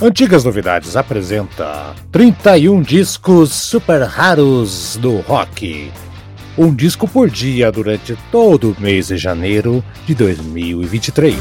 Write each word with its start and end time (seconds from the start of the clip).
Antigas 0.00 0.44
Novidades 0.44 0.94
apresenta 0.94 1.94
31 2.12 2.82
discos 2.82 3.50
super 3.50 4.02
raros 4.02 4.98
do 5.00 5.20
rock. 5.20 5.90
Um 6.58 6.74
disco 6.74 7.08
por 7.08 7.30
dia 7.30 7.72
durante 7.72 8.14
todo 8.30 8.72
o 8.72 8.76
mês 8.78 9.06
de 9.06 9.16
janeiro 9.16 9.82
de 10.04 10.14
2023. 10.14 11.34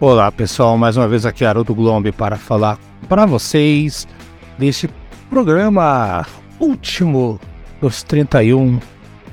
Olá 0.00 0.32
pessoal, 0.32 0.78
mais 0.78 0.96
uma 0.96 1.06
vez 1.06 1.26
aqui 1.26 1.44
Haroldo 1.44 1.74
Glombe 1.74 2.10
para 2.10 2.36
falar 2.36 2.78
para 3.06 3.26
vocês 3.26 4.08
deste 4.58 4.88
programa 5.28 6.26
último 6.58 7.38
dos 7.82 8.02
31 8.02 8.80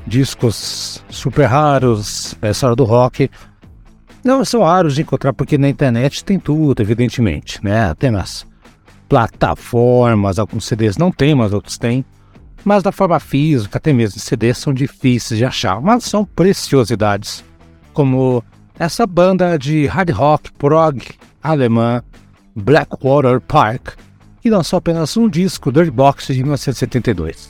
discos 0.06 1.04
super 1.10 1.46
raros 1.46 2.36
essa 2.42 2.68
hora 2.68 2.76
do 2.76 2.84
rock. 2.84 3.30
Não 4.24 4.46
são 4.46 4.64
raros 4.64 4.96
de 4.96 5.02
encontrar 5.02 5.34
porque 5.34 5.58
na 5.58 5.70
internet 5.70 6.24
tem 6.24 6.40
tudo, 6.40 6.82
evidentemente, 6.82 7.64
né? 7.64 7.94
Tem 7.96 8.12
nas 8.12 8.46
plataformas, 9.10 10.40
alguns 10.40 10.66
CDs 10.66 10.98
não 10.98 11.12
tem, 11.12 11.36
mas 11.36 11.54
outros 11.54 11.78
têm. 11.78 12.06
Mas 12.64 12.84
da 12.84 12.92
forma 12.92 13.20
física, 13.20 13.78
até 13.78 13.92
mesmo 13.92 14.20
CDs 14.20 14.58
são 14.58 14.74
difíceis 14.74 15.38
de 15.38 15.46
achar, 15.46 15.82
mas 15.82 16.04
são 16.04 16.24
preciosidades, 16.24 17.44
como 17.92 18.44
essa 18.78 19.06
banda 19.06 19.58
de 19.58 19.86
hard 19.88 20.12
rock 20.12 20.52
prog 20.54 21.04
alemã 21.42 22.04
Blackwater 22.56 23.42
Park, 23.42 23.96
que 24.42 24.50
lançou 24.50 24.78
apenas 24.78 25.16
um 25.18 25.30
disco, 25.30 25.72
Dirty 25.72 25.92
Box, 25.92 26.28
de 26.28 26.42
1972. 26.42 27.50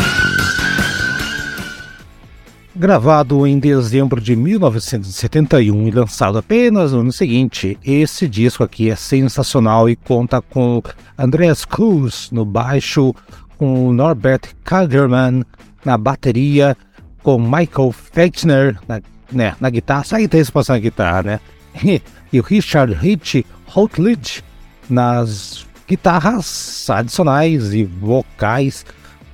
Gravado 2.73 3.45
em 3.45 3.59
dezembro 3.59 4.21
de 4.21 4.33
1971 4.33 5.89
e 5.89 5.91
lançado 5.91 6.37
apenas 6.37 6.93
no 6.93 7.01
ano 7.01 7.11
seguinte, 7.11 7.77
esse 7.83 8.29
disco 8.29 8.63
aqui 8.63 8.89
é 8.89 8.95
sensacional 8.95 9.89
e 9.89 9.95
conta 9.97 10.41
com 10.41 10.81
Andreas 11.17 11.65
Cruz 11.65 12.29
no 12.31 12.45
baixo, 12.45 13.13
com 13.57 13.91
Norbert 13.91 14.55
Kagerman 14.63 15.43
na 15.83 15.97
bateria, 15.97 16.77
com 17.21 17.37
Michael 17.37 17.91
Fechner 17.91 18.79
na, 18.87 19.01
né, 19.29 19.53
na 19.59 19.69
guitarra, 19.69 20.05
só 20.05 20.17
guitarrista 20.17 20.53
passando 20.53 20.77
na 20.77 20.81
guitarra, 20.81 21.23
né? 21.23 21.39
E, 22.33 22.39
o 22.39 22.43
Richard 22.43 22.97
Hitch 23.05 23.45
Houtledge 23.75 24.41
nas 24.89 25.67
guitarras 25.85 26.89
adicionais 26.89 27.73
e 27.73 27.83
vocais. 27.83 28.85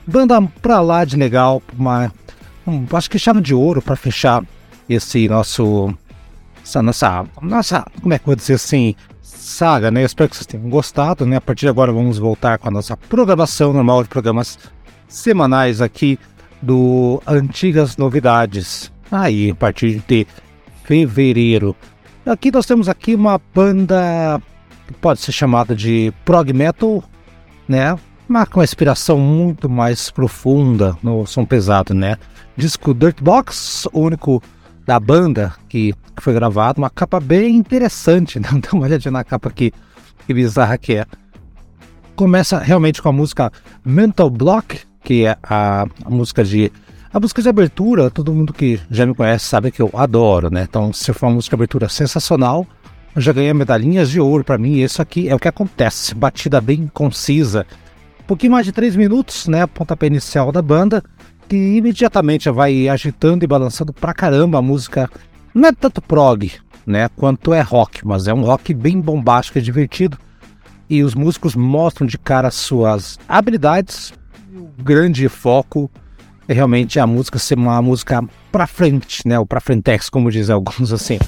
Banda 0.08 0.42
pra 0.60 0.82
lá 0.82 1.06
de 1.06 1.16
legal, 1.16 1.62
uma 1.78 2.12
um, 2.68 2.86
acho 2.94 3.10
que 3.10 3.18
chave 3.18 3.42
de 3.42 3.54
ouro 3.56 3.82
para 3.82 3.96
fechar 3.96 4.44
esse 4.90 5.28
nosso 5.28 5.94
essa 6.64 6.82
nossa 6.82 7.26
nossa 7.42 7.86
como 8.02 8.14
é 8.14 8.20
que 8.20 8.24
eu 8.24 8.28
vou 8.28 8.36
dizer 8.36 8.56
assim 8.56 8.96
saga, 9.22 9.90
né? 9.90 10.02
Eu 10.02 10.06
espero 10.06 10.30
que 10.30 10.36
vocês 10.36 10.46
tenham 10.46 10.70
gostado, 10.70 11.26
né? 11.26 11.38
A 11.38 11.42
partir 11.42 11.62
de 11.62 11.70
agora 11.70 11.92
vamos 11.92 12.18
voltar 12.18 12.58
com 12.58 12.68
a 12.68 12.72
nossa 12.72 12.98
programação 12.98 13.72
normal 13.72 14.04
de 14.04 14.10
programas 14.10 14.60
semanais 15.08 15.82
aqui 15.82 16.20
do 16.62 17.22
Antigas 17.26 17.98
Novidades. 17.98 18.92
Aí, 19.12 19.52
a 19.52 19.56
partir 19.56 20.04
de 20.08 20.28
fevereiro. 20.84 21.76
Aqui 22.26 22.52
nós 22.52 22.66
temos 22.66 22.90
aqui 22.90 23.16
uma 23.16 23.40
banda 23.54 24.42
que 24.88 24.94
pode 24.94 25.22
ser 25.22 25.32
chamada 25.32 25.76
de 25.76 26.14
prog 26.26 26.52
metal, 26.52 27.04
né? 27.68 27.98
Mas 28.28 28.50
com 28.50 28.60
uma 28.60 28.66
inspiração 28.66 29.18
muito 29.18 29.70
mais 29.70 30.10
profunda 30.12 30.98
no 31.02 31.26
som 31.26 31.46
pesado, 31.46 31.94
né? 31.94 32.18
Disco 32.58 32.94
Dirt 32.94 33.22
Box, 33.22 33.88
o 33.94 34.02
único 34.02 34.42
da 34.86 35.00
banda 35.00 35.54
que 35.70 35.94
foi 36.20 36.34
gravado, 36.34 36.82
uma 36.82 36.90
capa 36.90 37.20
bem 37.20 37.56
interessante, 37.56 38.40
né? 38.42 38.50
dá 38.54 38.70
uma 38.74 38.86
olhadinha 38.86 39.12
na 39.12 39.24
capa 39.24 39.50
aqui, 39.50 39.72
que 40.26 40.34
bizarra 40.34 40.78
que 40.78 40.96
é. 40.96 41.06
Começa 42.16 42.58
realmente 42.58 43.02
com 43.02 43.10
a 43.10 43.12
música 43.12 43.52
Mental 43.86 44.30
Block, 44.30 44.80
que 45.04 45.26
é 45.26 45.38
a, 45.44 45.86
a 46.04 46.10
música 46.10 46.44
de 46.44 46.72
a 47.14 47.20
música 47.20 47.42
de 47.42 47.48
abertura, 47.48 48.10
todo 48.10 48.34
mundo 48.34 48.52
que 48.52 48.80
já 48.92 49.06
me 49.06 49.14
conhece 49.14 49.46
sabe 49.46 49.72
que 49.72 49.82
eu 49.82 49.90
adoro, 49.94 50.52
né? 50.52 50.68
Então, 50.70 50.92
se 50.92 51.14
for 51.14 51.28
uma 51.28 51.36
música 51.36 51.56
de 51.56 51.60
abertura 51.60 51.88
sensacional, 51.88 52.68
eu 53.16 53.22
já 53.22 53.32
ganhei 53.32 53.54
medalhinhas 53.54 54.10
de 54.10 54.20
ouro 54.20 54.44
para 54.44 54.58
mim. 54.58 54.74
E 54.74 54.84
isso 54.84 55.02
aqui 55.02 55.30
é 55.30 55.34
o 55.34 55.40
que 55.40 55.48
acontece, 55.48 56.14
batida 56.14 56.60
bem 56.60 56.88
concisa. 56.94 57.66
Um 58.20 58.24
pouquinho 58.24 58.52
mais 58.52 58.66
de 58.66 58.72
3 58.72 58.96
minutos, 58.96 59.48
né? 59.48 59.66
Pontapé 59.66 60.08
inicial 60.08 60.52
da 60.52 60.62
banda 60.62 61.04
que 61.48 61.56
imediatamente 61.56 62.50
vai 62.50 62.88
agitando 62.90 63.44
e 63.44 63.48
balançando 63.48 63.94
pra 63.94 64.14
caramba 64.14 64.60
a 64.60 64.62
música. 64.62 65.10
Não 65.54 65.70
é 65.70 65.72
tanto 65.72 66.02
prog, 66.02 66.52
né, 66.86 67.10
quanto 67.16 67.54
é 67.54 67.62
rock, 67.62 68.06
mas 68.06 68.28
é 68.28 68.34
um 68.34 68.44
rock 68.44 68.74
bem 68.74 69.00
bombástico 69.00 69.58
e 69.58 69.62
divertido. 69.62 70.18
E 70.90 71.04
os 71.04 71.16
músicos 71.16 71.56
mostram 71.56 72.08
de 72.08 72.18
cara 72.18 72.52
suas 72.52 73.20
habilidades. 73.28 74.14
O 74.56 74.84
grande 74.84 75.28
foco 75.28 75.90
é 76.48 76.54
realmente 76.54 77.00
a 77.00 77.06
música 77.08 77.38
ser 77.40 77.58
uma 77.58 77.82
música 77.82 78.24
pra 78.52 78.68
frente, 78.68 79.28
né, 79.28 79.38
ou 79.38 79.46
pra 79.46 79.60
frentex, 79.60 80.10
como 80.10 80.32
dizem 80.32 80.54
alguns 80.54 80.94
assim. 80.94 81.20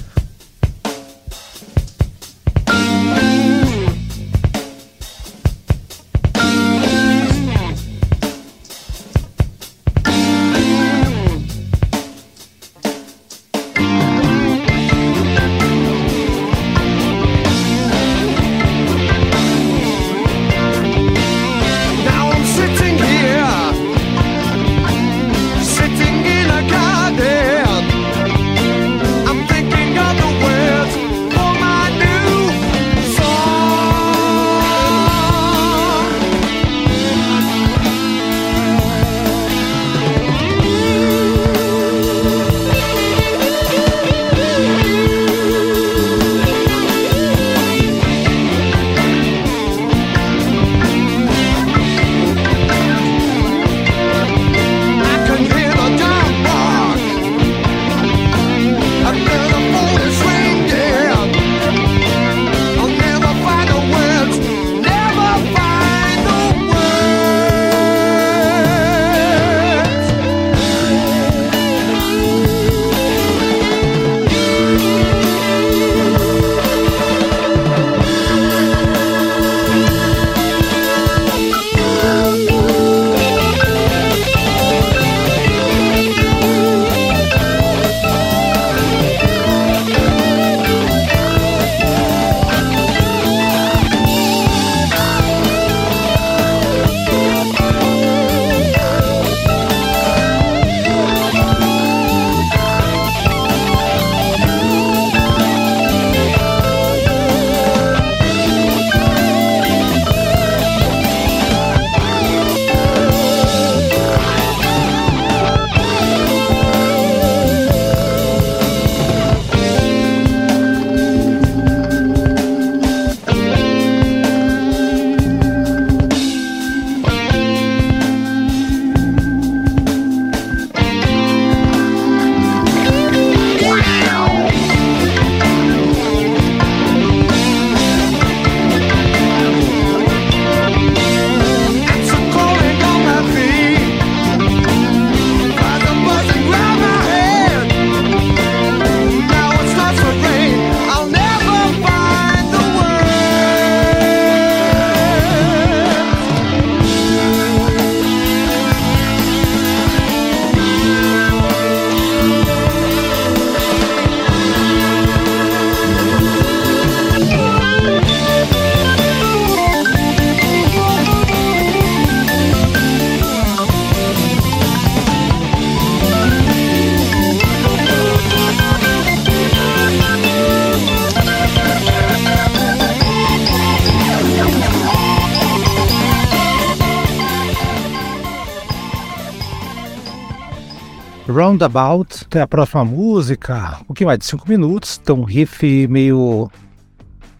Roundabout, 191.50 192.26
tem 192.28 192.40
a 192.40 192.46
próxima 192.46 192.84
música, 192.84 193.78
um 193.80 193.84
pouquinho 193.86 194.06
mais 194.06 194.20
de 194.20 194.24
5 194.24 194.48
minutos, 194.48 194.98
tem 194.98 195.16
um 195.16 195.24
riff 195.24 195.88
meio 195.88 196.48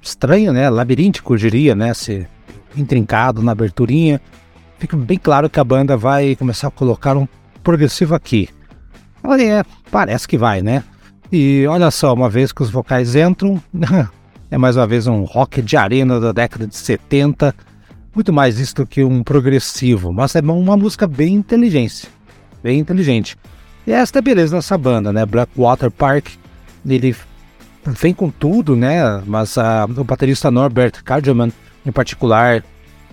estranho, 0.03 0.53
né? 0.53 0.69
Labiríntico, 0.69 1.35
eu 1.35 1.39
diria, 1.39 1.77
né? 1.77 1.95
Se 1.95 2.27
intrincado 2.77 3.41
na 3.41 3.53
aberturinha. 3.53 4.21
Fica 4.81 4.97
bem 4.97 5.17
claro 5.17 5.49
que 5.49 5.61
a 5.61 5.65
banda 5.65 5.97
vai 5.97 6.35
começar 6.35 6.69
a 6.69 6.71
colocar 6.73 7.17
um 7.17 7.29
progressivo 7.63 8.13
aqui. 8.17 8.49
Olha, 9.23 9.43
é, 9.43 9.65
parece 9.93 10.27
que 10.27 10.37
vai, 10.37 10.61
né? 10.61 10.83
E 11.31 11.65
olha 11.69 11.89
só, 11.93 12.13
uma 12.13 12.29
vez 12.29 12.51
que 12.51 12.63
os 12.63 12.71
vocais 12.71 13.15
entram, 13.15 13.63
é 14.51 14.59
mais 14.59 14.77
uma 14.77 14.89
vez 14.89 15.07
um 15.07 15.23
rock 15.23 15.63
de 15.63 15.77
arena 15.77 16.19
da 16.19 16.33
década 16.33 16.67
de 16.67 16.77
70. 16.77 17.55
Muito 18.13 18.33
mais 18.33 18.59
isso 18.59 18.75
do 18.75 18.87
que 18.87 19.05
um 19.05 19.23
progressivo, 19.23 20.13
mas 20.13 20.35
é 20.35 20.41
uma 20.41 20.77
música 20.77 21.07
bem 21.07 21.35
inteligente. 21.35 22.09
Bem 22.61 22.81
inteligente. 22.81 23.37
E 23.87 23.93
esta 23.93 24.19
é 24.19 24.21
a 24.21 24.23
beleza 24.23 24.57
dessa 24.57 24.77
banda, 24.77 25.13
né? 25.13 25.25
Blackwater 25.25 25.91
Park, 25.91 26.29
ele 26.87 27.15
vem 27.85 28.13
com 28.13 28.31
tudo, 28.31 28.77
né? 28.77 29.23
Mas 29.27 29.57
uh, 29.57 29.61
o 29.97 30.05
baterista 30.05 30.51
Norbert 30.51 31.03
Cardman, 31.05 31.53
em 31.85 31.93
particular, 31.93 32.63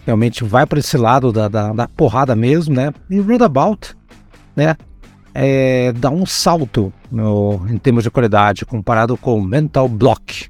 realmente 0.06 0.44
vai 0.44 0.66
para 0.66 0.80
esse 0.80 0.98
lado 0.98 1.32
da, 1.32 1.48
da, 1.48 1.74
da, 1.74 1.88
porrada 1.88 2.36
mesmo, 2.36 2.76
né? 2.76 2.94
E 3.10 3.20
Roundabout, 3.20 3.96
né? 4.56 4.76
É, 5.34 5.92
dá 5.94 6.10
um 6.10 6.26
salto 6.26 6.92
no, 7.12 7.62
em 7.70 7.78
termos 7.78 8.04
de 8.04 8.10
qualidade 8.10 8.66
comparado 8.66 9.16
com 9.16 9.40
Mental 9.40 9.88
Block. 9.88 10.50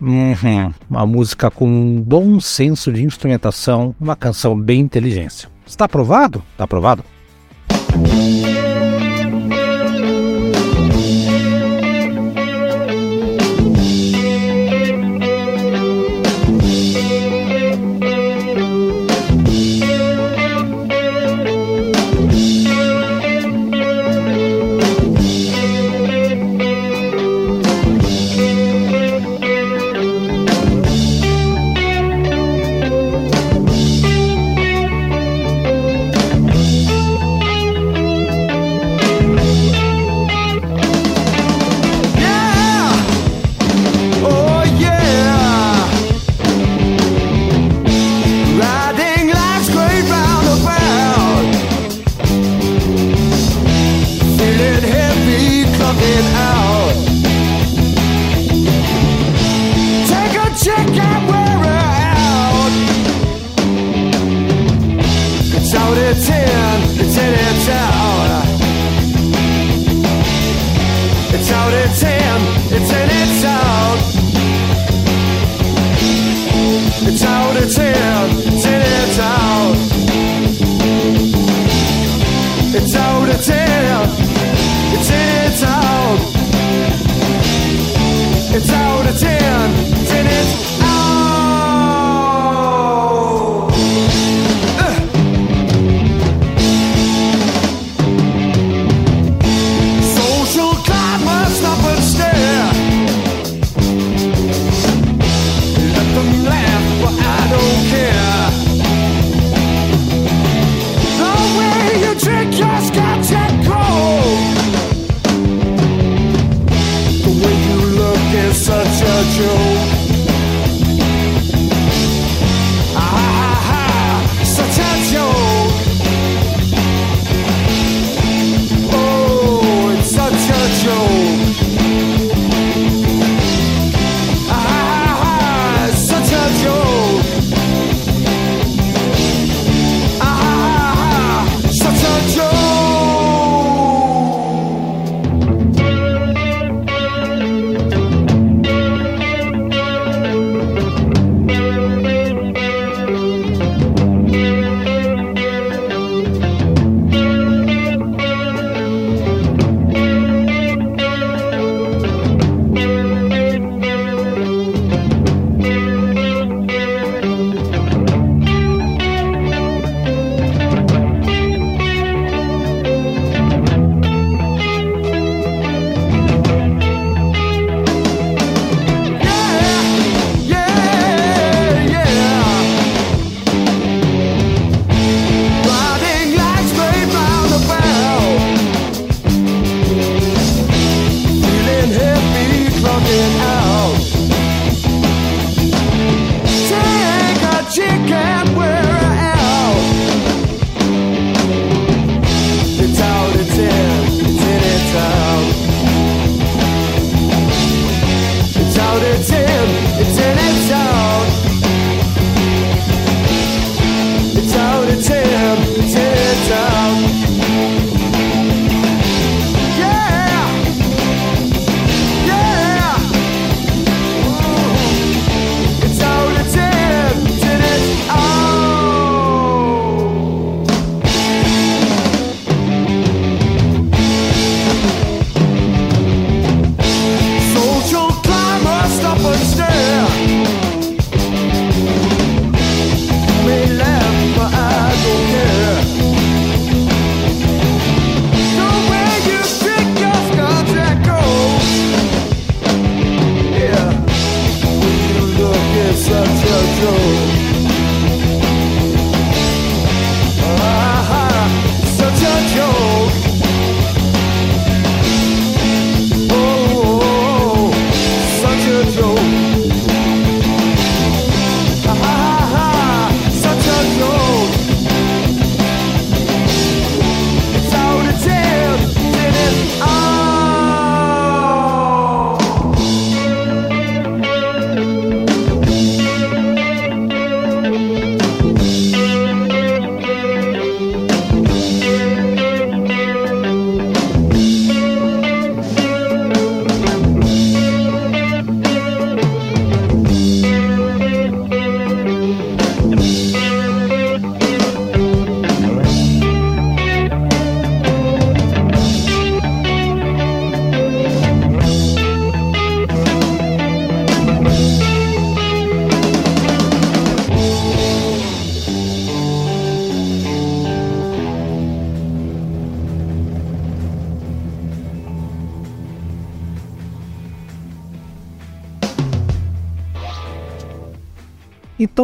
Uhum, 0.00 0.72
uma 0.90 1.06
música 1.06 1.50
com 1.50 1.66
um 1.66 2.02
bom 2.02 2.38
senso 2.38 2.92
de 2.92 3.02
instrumentação, 3.02 3.94
uma 3.98 4.14
canção 4.14 4.58
bem 4.58 4.80
inteligência. 4.80 5.48
Está 5.66 5.86
aprovado? 5.86 6.42
Está 6.52 6.64
aprovado? 6.64 7.02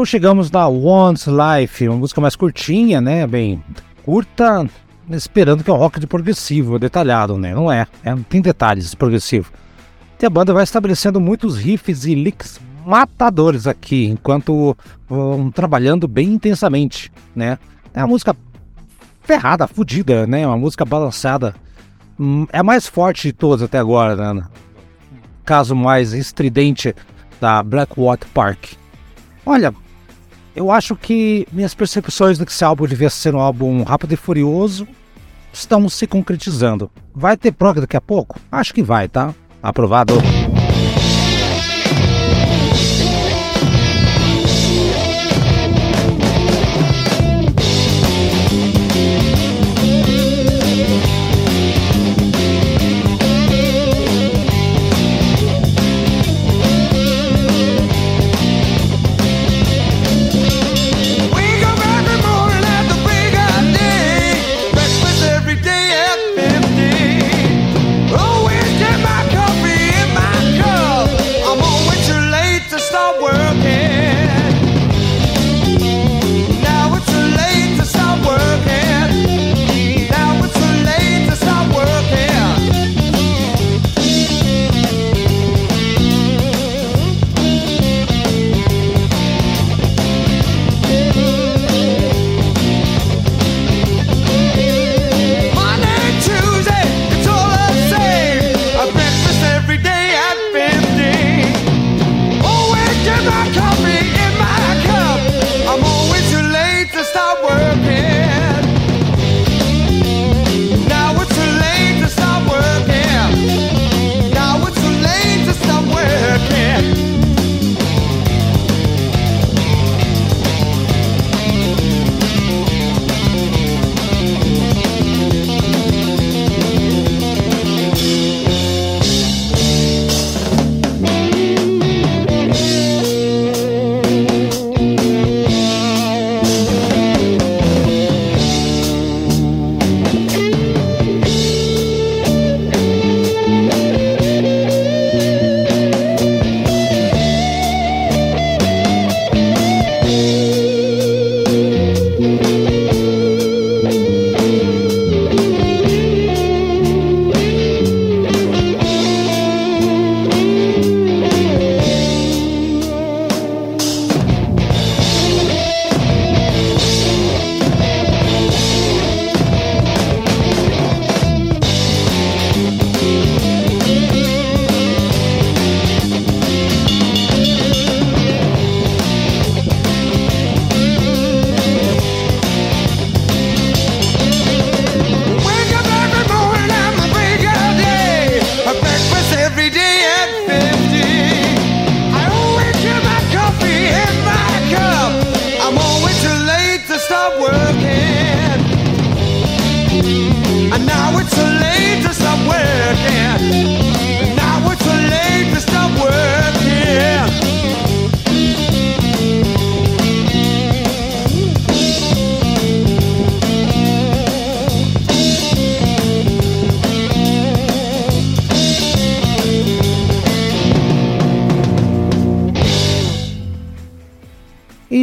Então 0.01 0.07
chegamos 0.07 0.51
na 0.51 0.67
Once 0.67 1.29
Life, 1.29 1.87
uma 1.87 1.99
música 1.99 2.23
mais 2.23 2.35
curtinha, 2.35 3.03
né? 3.03 3.27
Bem 3.27 3.63
curta, 4.03 4.67
esperando 5.11 5.63
que 5.63 5.69
é 5.69 5.75
um 5.75 5.77
rock 5.77 6.01
de 6.01 6.07
progressivo, 6.07 6.79
detalhado, 6.79 7.37
né? 7.37 7.55
Não 7.55 7.71
é, 7.71 7.87
é 8.03 8.17
tem 8.27 8.41
detalhes 8.41 8.93
de 8.93 8.97
progressivo. 8.97 9.53
E 10.19 10.25
a 10.25 10.31
banda 10.31 10.55
vai 10.55 10.65
estabelecendo 10.65 11.21
muitos 11.21 11.59
riffs 11.59 12.07
e 12.07 12.15
licks 12.15 12.59
matadores 12.87 13.67
aqui, 13.67 14.07
enquanto 14.07 14.75
vão 15.07 15.51
trabalhando 15.51 16.09
bem 16.09 16.33
intensamente, 16.33 17.13
né? 17.37 17.59
É 17.93 18.01
uma 18.01 18.09
música 18.09 18.35
ferrada, 19.21 19.69
fodida, 19.69 20.27
né? 20.27 20.47
Uma 20.47 20.57
música 20.57 20.87
balançada. 20.87 21.55
Hum, 22.19 22.47
é 22.51 22.61
a 22.61 22.65
mais 22.65 22.87
forte 22.87 23.29
de 23.29 23.33
todas 23.35 23.61
até 23.61 23.77
agora, 23.77 24.33
né? 24.33 24.45
Caso 25.45 25.77
mais 25.77 26.15
estridente 26.15 26.97
da 27.39 27.63
Blackwater 27.63 28.31
Park. 28.31 28.81
Olha, 29.45 29.75
eu 30.55 30.71
acho 30.71 30.97
que 30.97 31.47
minhas 31.53 31.75
percepções 31.75 32.39
do 32.39 32.47
que 32.47 32.53
esse 32.53 32.65
álbum 32.65 32.87
devia 32.87 33.11
ser 33.11 33.35
um 33.35 33.41
álbum 33.41 33.83
rápido 33.83 34.13
e 34.13 34.17
furioso 34.17 34.87
estão 35.53 35.89
se 35.89 36.07
concretizando. 36.07 36.91
Vai 37.15 37.37
ter 37.37 37.53
prog 37.53 37.81
daqui 37.81 37.97
a 37.97 38.01
pouco? 38.01 38.39
Acho 38.51 38.75
que 38.75 38.83
vai, 38.83 39.09
tá? 39.09 39.35
Aprovado. 39.63 40.15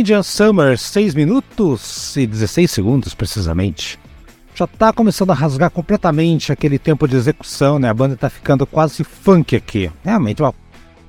Indian 0.08 0.24
Summer, 0.24 0.78
6 0.78 1.16
minutos 1.16 2.16
e 2.16 2.26
16 2.26 2.72
segundos 2.72 3.14
precisamente. 3.14 4.00
Já 4.56 4.64
está 4.64 4.94
começando 4.94 5.32
a 5.32 5.34
rasgar 5.34 5.70
completamente 5.70 6.50
aquele 6.50 6.80
tempo 6.80 7.06
de 7.10 7.18
execução, 7.18 7.78
né? 7.78 7.90
A 7.90 7.94
banda 7.94 8.14
está 8.14 8.30
ficando 8.30 8.66
quase 8.66 9.04
funk 9.04 9.54
aqui. 9.54 9.92
Realmente 10.06 10.42
uma 10.42 10.56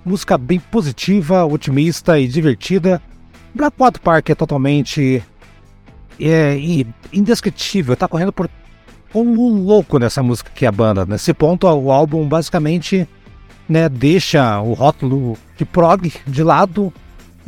música 0.05 0.37
bem 0.37 0.59
positiva, 0.59 1.45
otimista 1.45 2.19
e 2.19 2.27
divertida. 2.27 3.01
Blackwater 3.55 4.01
Park 4.01 4.31
é 4.31 4.35
totalmente 4.35 5.23
é, 6.19 6.59
indescritível, 7.13 7.95
tá 7.95 8.09
correndo 8.09 8.33
por 8.33 8.51
como 9.13 9.49
um 9.49 9.63
louco 9.63 10.01
nessa 10.01 10.25
música 10.25 10.51
que 10.53 10.65
é 10.65 10.69
a 10.69 10.73
banda. 10.73 11.07
Nesse 11.07 11.33
ponto, 11.33 11.69
o 11.69 11.93
álbum 11.93 12.27
basicamente 12.27 13.09
né, 13.69 13.89
deixa 13.89 14.61
o 14.61 14.73
rótulo 14.73 15.39
de 15.57 15.65
prog 15.65 16.13
de 16.27 16.43
lado 16.43 16.93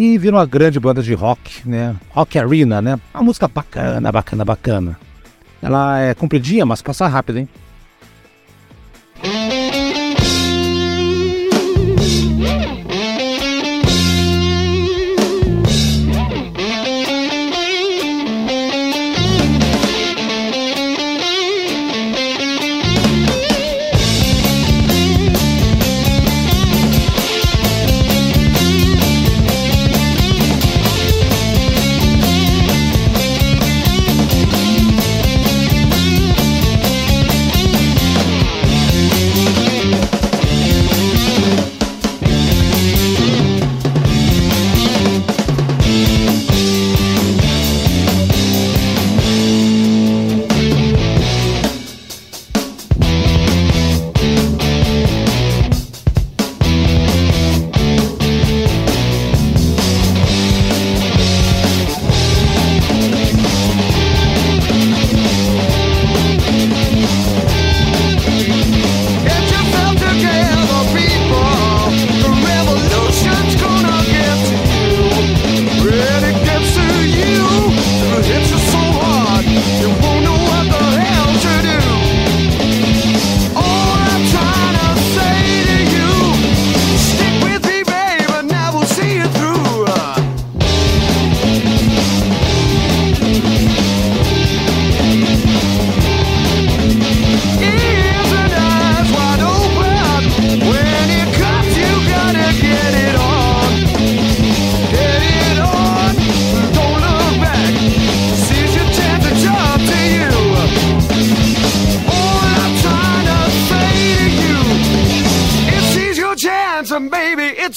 e 0.00 0.16
vira 0.16 0.34
uma 0.34 0.46
grande 0.46 0.80
banda 0.80 1.02
de 1.02 1.12
rock, 1.12 1.68
né? 1.68 1.94
Rock 2.08 2.38
Arena, 2.38 2.80
né? 2.80 2.98
Uma 3.12 3.22
música 3.22 3.46
bacana, 3.46 4.10
bacana, 4.10 4.46
bacana. 4.46 4.98
Ela 5.60 6.00
é 6.00 6.14
compridinha, 6.14 6.64
mas 6.64 6.80
passa 6.80 7.06
rápido, 7.06 7.38
hein? 7.40 7.48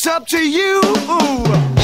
It's 0.05 0.07
up 0.07 0.27
to 0.27 0.37
you. 0.37 1.82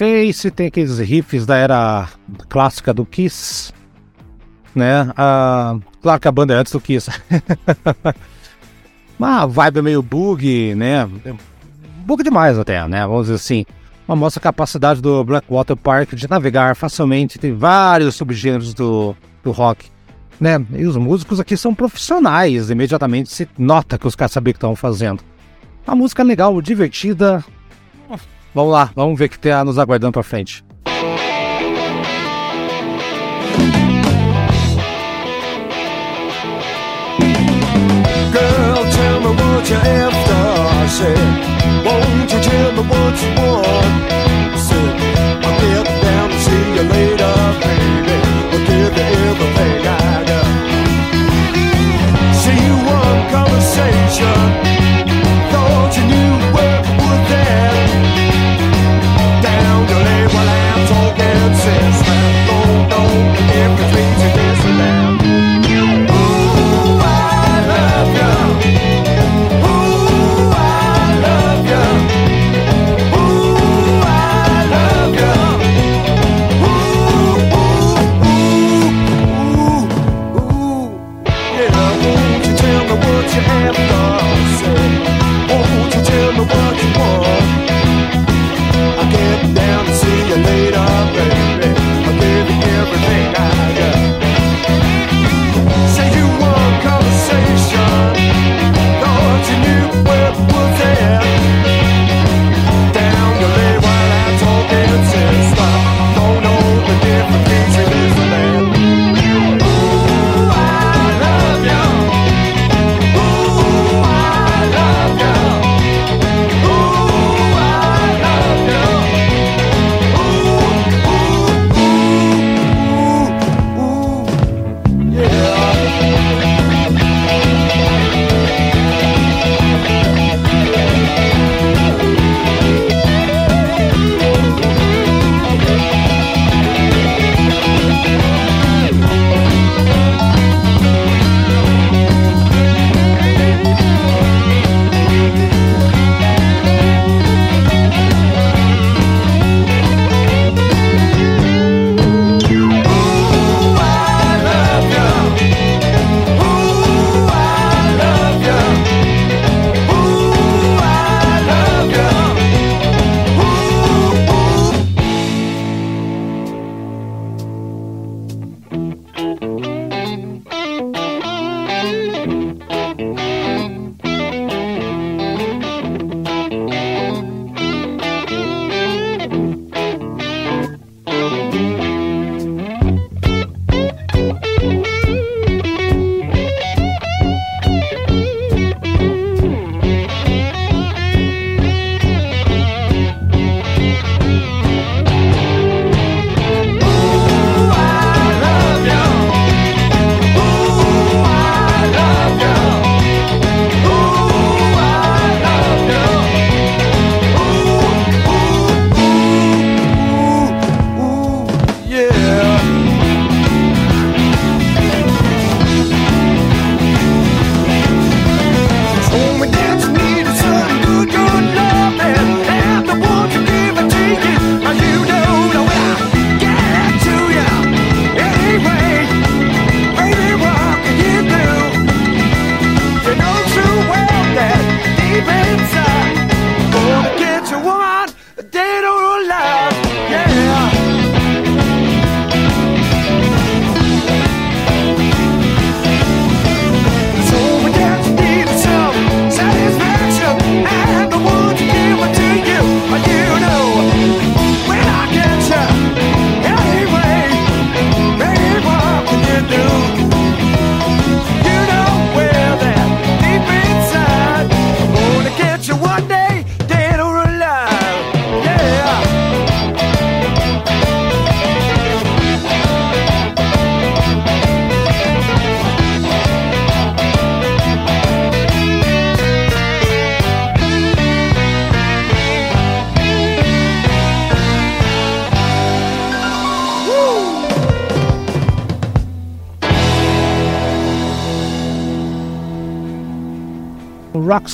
Face 0.00 0.50
tem 0.50 0.68
aqueles 0.68 0.98
riffs 0.98 1.44
da 1.44 1.58
era 1.58 2.08
clássica 2.48 2.94
do 2.94 3.04
Kiss, 3.04 3.70
né? 4.74 5.12
Ah, 5.14 5.76
claro 6.00 6.18
que 6.18 6.26
a 6.26 6.32
banda 6.32 6.54
é 6.54 6.56
antes 6.56 6.72
do 6.72 6.80
Kiss. 6.80 7.10
Uma 9.18 9.44
vibe 9.44 9.82
meio 9.82 10.00
bug, 10.00 10.74
né? 10.74 11.06
Bug 12.06 12.22
demais 12.22 12.58
até, 12.58 12.88
né? 12.88 13.06
Vamos 13.06 13.24
dizer 13.24 13.34
assim. 13.34 13.66
Uma 14.08 14.16
mostra 14.16 14.40
a 14.40 14.42
capacidade 14.42 15.02
do 15.02 15.22
Blackwater 15.22 15.76
Park 15.76 16.14
de 16.14 16.30
navegar 16.30 16.74
facilmente 16.76 17.36
entre 17.36 17.52
vários 17.52 18.14
subgêneros 18.14 18.72
do, 18.72 19.14
do 19.44 19.50
rock. 19.50 19.86
Né? 20.40 20.64
E 20.72 20.86
os 20.86 20.96
músicos 20.96 21.38
aqui 21.38 21.58
são 21.58 21.74
profissionais, 21.74 22.70
imediatamente 22.70 23.30
se 23.30 23.46
nota 23.58 23.98
que 23.98 24.06
os 24.06 24.16
caras 24.16 24.32
sabiam 24.32 24.52
o 24.52 24.54
que 24.54 24.56
estavam 24.56 24.76
fazendo. 24.76 25.22
Uma 25.86 25.94
música 25.94 26.22
legal, 26.22 26.58
divertida, 26.62 27.44
Vamos 28.54 28.72
lá, 28.72 28.90
vamos 28.96 29.18
ver 29.18 29.26
o 29.26 29.30
que 29.30 29.38
tem 29.38 29.52
nos 29.64 29.78
aguardando 29.78 30.12
para 30.12 30.22
frente. 30.24 30.64
Girl, 38.32 38.84
tell 38.90 39.20
me 39.20 39.30
what 39.36 39.68
you're 39.68 39.78
after. 39.78 40.42
I 40.72 40.86
said, 40.88 41.18
won't 41.84 42.32
you 42.32 42.40
tell 42.40 42.72
me 42.72 42.82
what 42.88 43.22
you 43.22 43.30
want? 43.40 44.12
I 44.52 44.58
said, 44.58 44.94
I'll 45.44 45.54
get 45.60 45.86
down 46.02 46.30
and 46.30 46.40
see 46.40 46.64
you 46.74 46.84
later, 46.90 47.34
baby. 47.62 48.16
I'll 48.50 48.64
give 48.66 48.94
you 48.96 49.04
everything 49.30 49.86
I 49.86 50.24
got. 50.30 50.46
See 52.34 52.60
you 52.66 52.76
on 52.98 53.16
conversation. 53.30 54.40
Thought 55.50 55.96
you 55.96 56.04
knew. 56.06 56.19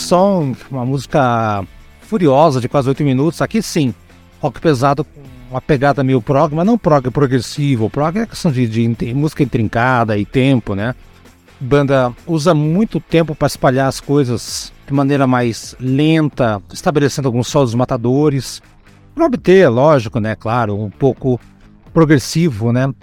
Song, 0.07 0.57
uma 0.71 0.87
música 0.87 1.65
furiosa 2.03 2.61
de 2.61 2.69
quase 2.69 2.89
8 2.89 3.03
minutos. 3.03 3.43
Aqui 3.43 3.61
sim, 3.61 3.93
rock 4.41 4.61
pesado 4.61 5.05
com 5.05 5.21
uma 5.51 5.61
pegada 5.61 6.05
meio 6.05 6.23
prog, 6.23 6.55
mas 6.55 6.65
não 6.65 6.79
prog 6.79 7.11
progressivo. 7.11 7.91
Prog 7.91 8.17
é 8.17 8.25
questão 8.25 8.53
de, 8.53 8.69
de, 8.69 8.87
de 8.87 9.13
música 9.13 9.43
intrincada 9.43 10.17
e 10.17 10.25
tempo, 10.25 10.77
né? 10.77 10.95
Banda 11.59 12.15
usa 12.25 12.55
muito 12.55 13.01
tempo 13.01 13.35
para 13.35 13.49
espalhar 13.49 13.89
as 13.89 14.01
coisas 14.01 14.73
de 14.87 14.93
maneira 14.95 15.27
mais 15.27 15.75
lenta, 15.81 16.63
estabelecendo 16.73 17.27
alguns 17.27 17.49
solos 17.49 17.75
matadores. 17.75 18.63
Para 19.13 19.27
obter, 19.27 19.69
lógico, 19.69 20.21
né? 20.21 20.37
Claro, 20.37 20.81
um 20.81 20.91
pouco 20.91 21.41
progressivo, 21.93 22.73
né? 22.73 22.95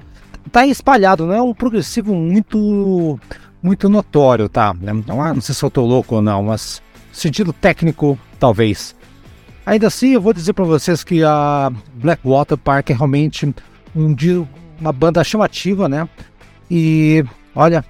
Tá 0.54 0.66
espalhado, 0.66 1.26
não 1.26 1.34
é 1.34 1.42
um 1.42 1.54
progressivo 1.54 2.16
muito 2.16 3.20
muito 3.62 3.90
notório, 3.90 4.48
tá? 4.48 4.74
Não, 4.80 5.04
não 5.34 5.42
sei 5.42 5.54
se 5.54 5.64
eu 5.64 5.72
tô 5.72 5.86
louco 5.86 6.16
ou 6.16 6.22
não, 6.22 6.44
mas 6.44 6.82
sentido 7.14 7.54
técnico, 7.54 8.20
talvez. 8.40 8.96
Ainda 9.66 9.88
assim, 9.88 10.10
eu 10.10 10.22
vou 10.22 10.34
dizer 10.34 10.52
para 10.52 10.66
vocês 10.66 11.04
que 11.04 11.24
a 11.24 11.72
Blackwater 11.94 12.58
Park 12.58 12.90
é 12.90 12.94
realmente 12.94 13.46
um, 13.96 14.14
uma 14.80 14.92
banda 14.92 15.24
chamativa, 15.24 15.88
né? 15.88 16.08
E 16.70 17.24
olha, 17.56 17.86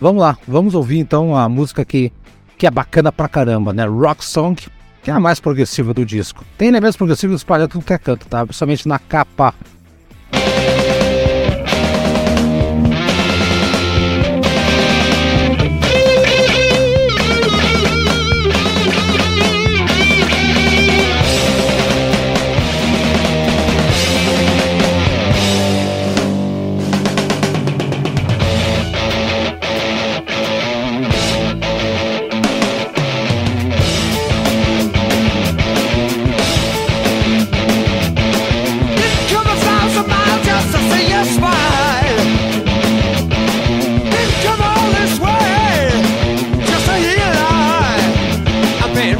vamos 0.00 0.22
lá, 0.22 0.38
vamos 0.46 0.74
ouvir 0.74 0.98
então 0.98 1.34
a 1.34 1.48
música 1.48 1.84
que, 1.84 2.12
que 2.56 2.66
é 2.66 2.70
bacana 2.70 3.10
pra 3.10 3.28
caramba, 3.28 3.72
né? 3.72 3.84
Rock 3.86 4.24
Song, 4.24 4.60
que 5.02 5.10
é 5.10 5.14
a 5.14 5.18
mais 5.18 5.40
progressiva 5.40 5.92
do 5.92 6.04
disco. 6.04 6.44
Tem 6.56 6.68
elementos 6.68 6.96
progressivos 6.96 7.40
espalhados 7.40 7.72
tudo 7.72 7.84
que 7.84 7.92
é 7.92 7.98
canto, 7.98 8.26
tá? 8.28 8.44
Principalmente 8.44 8.86
na 8.86 8.98
capa. 8.98 9.52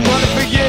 wanna 0.06 0.26
you. 0.52 0.59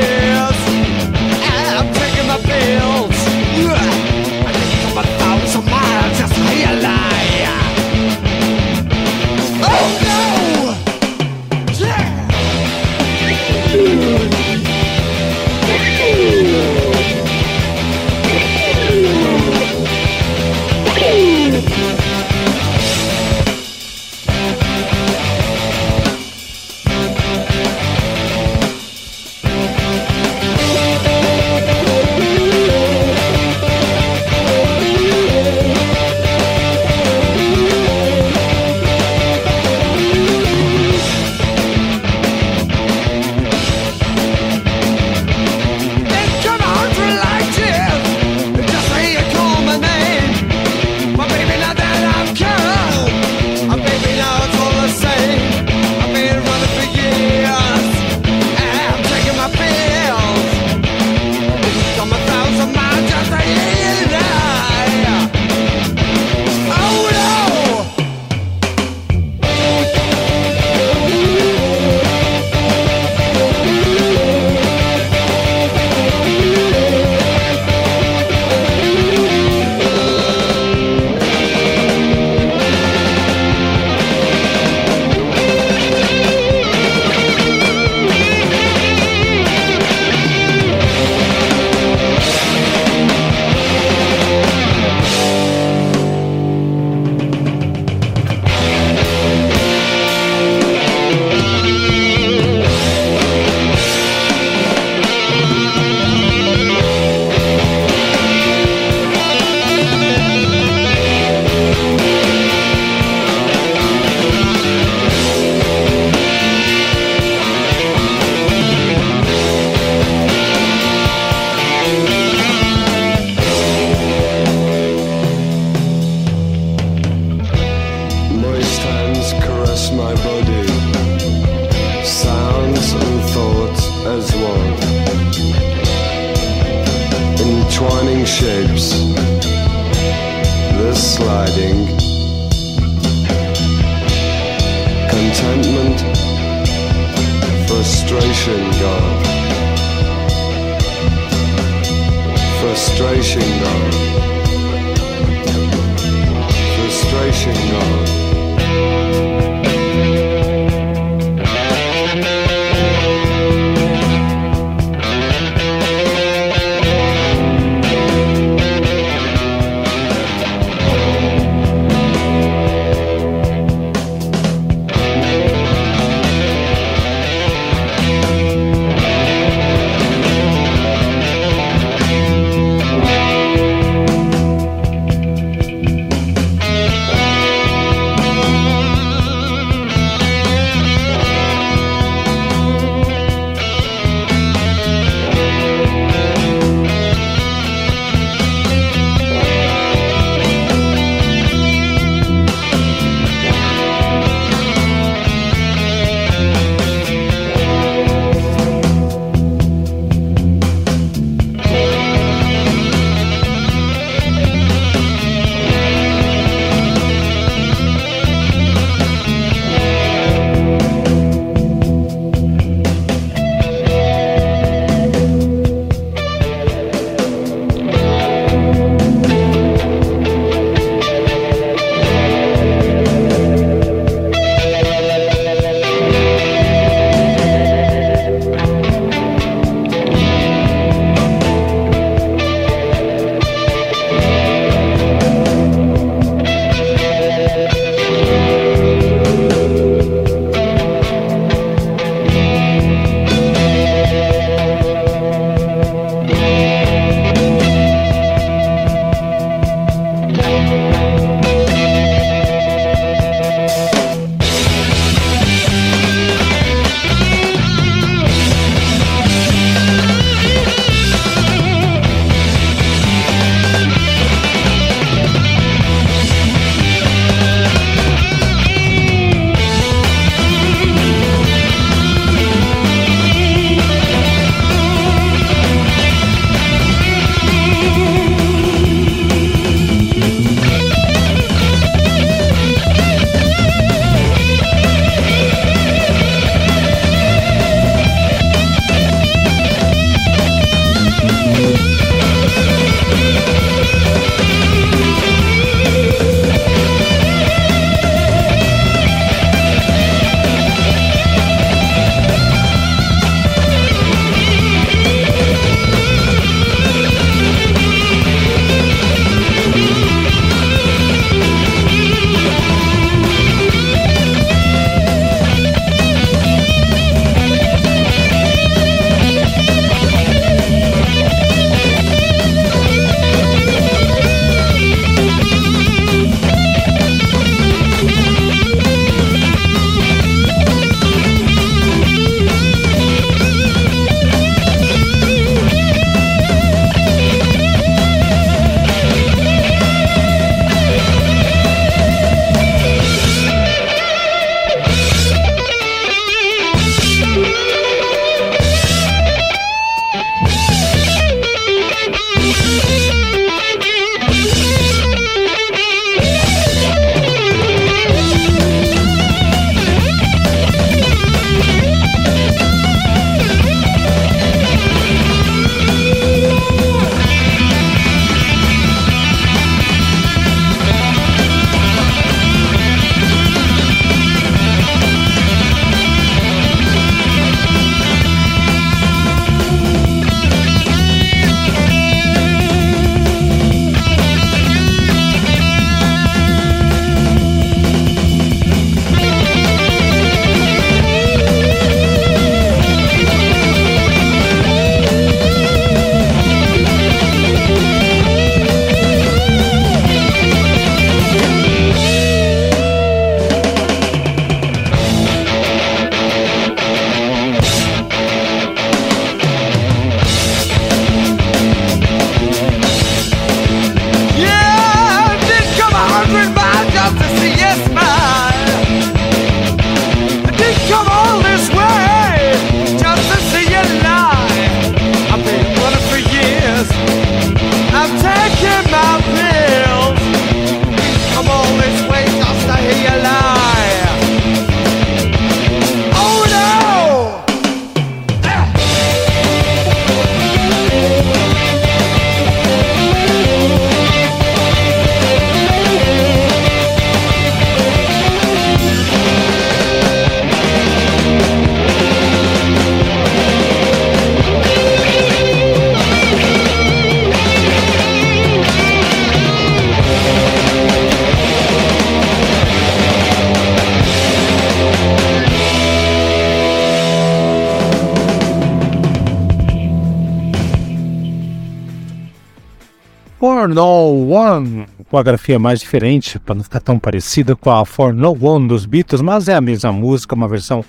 One, 485.11 485.11
com 485.11 485.17
a 485.17 485.23
grafia 485.23 485.59
mais 485.59 485.81
diferente, 485.81 486.39
para 486.39 486.55
não 486.55 486.63
ficar 486.63 486.79
tão 486.79 486.97
parecida 486.97 487.53
com 487.53 487.69
a 487.69 487.85
For 487.85 488.13
No 488.13 488.35
One 488.41 488.67
dos 488.67 488.85
Beatles, 488.85 489.21
mas 489.21 489.49
é 489.49 489.55
a 489.55 489.61
mesma 489.61 489.91
música, 489.91 490.33
uma 490.33 490.47
versão 490.47 490.85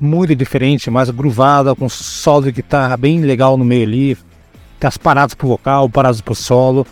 muito 0.00 0.34
diferente, 0.34 0.90
mais 0.90 1.10
groovada, 1.10 1.74
com 1.74 1.86
solo 1.86 2.46
de 2.46 2.52
guitarra 2.52 2.96
bem 2.96 3.20
legal 3.20 3.56
no 3.58 3.64
meio 3.64 3.82
ali, 3.82 4.18
com 4.80 4.86
as 4.86 4.96
paradas 4.96 5.34
pro 5.34 5.48
vocal, 5.48 5.90
paradas 5.90 6.22
pro 6.22 6.34
solo. 6.34 6.86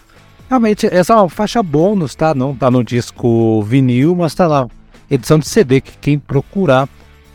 Realmente, 0.49 0.87
essa 0.87 1.15
é 1.15 1.17
uma 1.17 1.29
faixa 1.29 1.63
bônus, 1.63 2.15
tá? 2.15 2.35
Não 2.35 2.55
tá 2.55 2.71
no 2.71 2.85
disco 2.85 3.63
vinil, 3.63 4.15
mas 4.15 4.35
tá 4.35 4.47
lá. 4.47 4.69
Edição 5.11 5.39
de 5.39 5.49
CD, 5.49 5.81
que 5.81 5.97
quem 5.99 6.19
procurar 6.19 6.87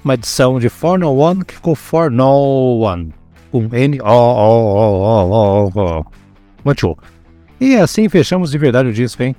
uma 0.03 0.13
edição 0.13 0.59
de 0.59 0.69
For 0.69 0.99
No 0.99 1.15
One, 1.15 1.43
que 1.43 1.55
ficou 1.55 1.73
For 1.73 2.11
No 2.11 2.81
One. 2.81 3.13
Com 3.51 3.67
N, 3.73 3.99
O, 3.99 4.05
O, 4.05 4.75
O, 4.75 5.09
O, 5.09 5.71
O, 5.75 5.99
O. 5.99 6.05
Muito 6.63 6.95
E 7.59 7.75
assim 7.75 8.07
fechamos 8.07 8.51
de 8.51 8.57
verdade 8.57 8.89
o 8.89 8.93
disco, 8.93 9.21
hein? 9.21 9.35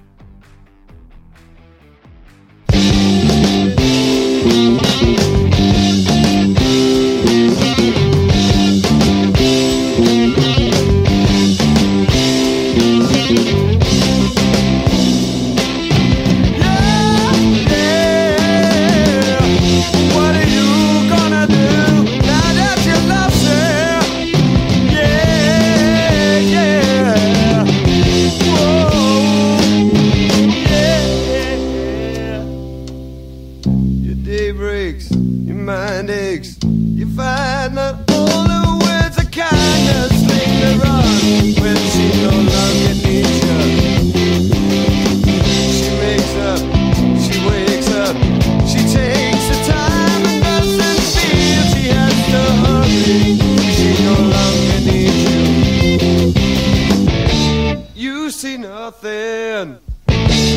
nothing. 59.02 59.78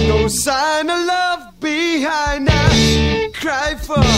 No 0.08 0.28
sign 0.28 0.89
of 0.89 1.06
love 1.06 1.60
behind. 1.60 2.50
us. 2.50 3.38
cry 3.38 3.76
for. 3.76 4.12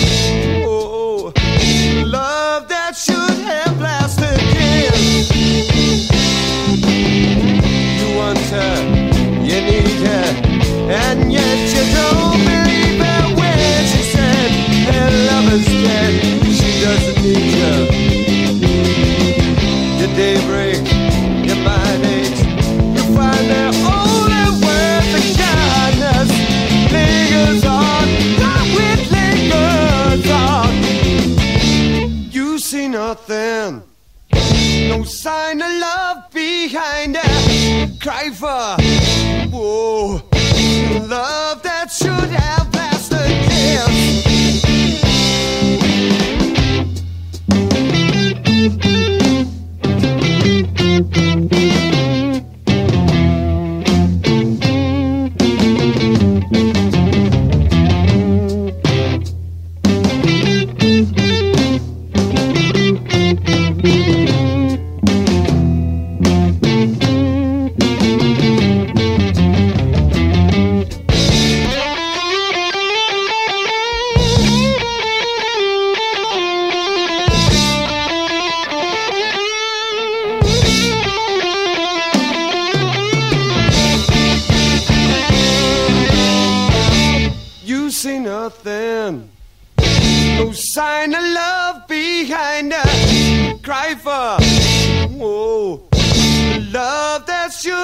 sign 35.26 35.60
of 35.60 35.72
love 35.82 36.30
behind 36.30 37.18
us. 37.18 38.00
Cry 38.00 38.30
for 38.30 38.85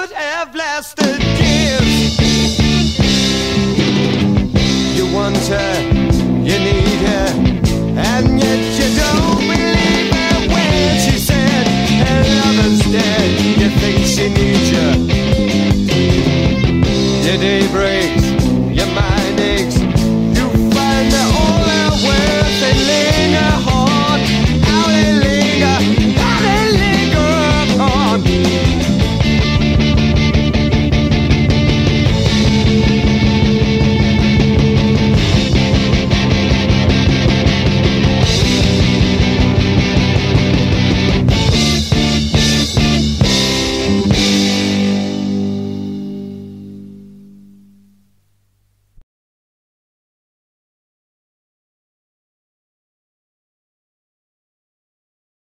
could 0.08 0.12
have 0.14 0.51